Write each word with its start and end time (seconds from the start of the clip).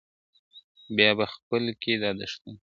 بيا 0.95 1.11
به 1.17 1.25
خپل 1.35 1.63
کي 1.81 1.93
دا 2.01 2.09
دښتونه, 2.19 2.57